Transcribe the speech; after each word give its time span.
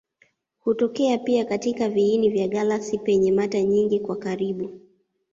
Hutokea 0.59 1.17
pia 1.17 1.45
katika 1.45 1.89
viini 1.89 2.29
vya 2.29 2.47
galaksi 2.47 2.97
penye 2.97 3.31
mata 3.31 3.61
nyingi 3.61 3.99
kwa 3.99 4.15
karibu. 4.15 4.79